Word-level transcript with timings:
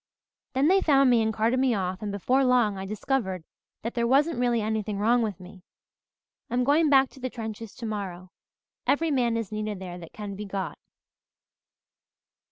Then 0.53 0.67
they 0.67 0.81
found 0.81 1.11
me 1.11 1.21
and 1.21 1.31
carted 1.31 1.59
me 1.59 1.75
off 1.75 2.01
and 2.01 2.11
before 2.11 2.43
long 2.43 2.75
I 2.75 2.87
discovered 2.87 3.43
that 3.83 3.93
there 3.93 4.07
wasn't 4.07 4.39
really 4.39 4.59
anything 4.59 4.97
wrong 4.97 5.21
with 5.21 5.39
me. 5.39 5.61
I'm 6.49 6.63
going 6.63 6.89
back 6.89 7.09
to 7.11 7.19
the 7.19 7.29
trenches 7.29 7.75
tomorrow. 7.75 8.31
Every 8.87 9.11
man 9.11 9.37
is 9.37 9.51
needed 9.51 9.77
there 9.77 9.99
that 9.99 10.11
can 10.11 10.35
be 10.35 10.45
got." 10.45 10.79